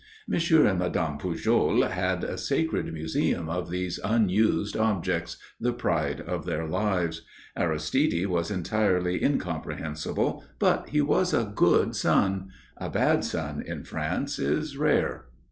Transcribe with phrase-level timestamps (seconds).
[0.27, 6.43] Monsieur and Madame Pujol had a sacred museum of these unused objects the pride of
[6.47, 7.21] their lives.
[7.55, 12.47] Aristide was entirely incomprehensible, but he was a good son.
[12.77, 15.25] A bad son in France is rare.